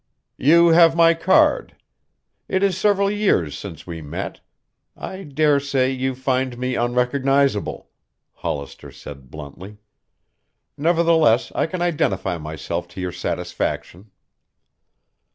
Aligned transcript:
"You 0.39 0.69
have 0.69 0.95
my 0.95 1.13
card. 1.13 1.75
It 2.49 2.63
is 2.63 2.75
several 2.75 3.11
years 3.11 3.55
since 3.55 3.85
we 3.85 4.01
met. 4.01 4.39
I 4.97 5.21
dare 5.25 5.59
say 5.59 5.91
you 5.91 6.15
find 6.15 6.57
me 6.57 6.73
unrecognizable," 6.73 7.91
Hollister 8.33 8.91
said 8.91 9.29
bluntly. 9.29 9.77
"Nevertheless 10.75 11.51
I 11.53 11.67
can 11.67 11.83
identify 11.83 12.39
myself 12.39 12.87
to 12.87 12.99
your 12.99 13.11
satisfaction." 13.11 14.09